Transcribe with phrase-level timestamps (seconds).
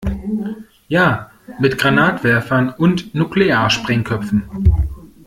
[0.87, 1.29] Ja,
[1.59, 4.49] mit Granatwerfern und Nuklearsprengköpfen.